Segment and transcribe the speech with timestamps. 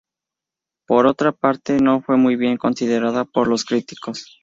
[0.87, 4.39] Por otra parte, no fue muy bien considerado por los críticos.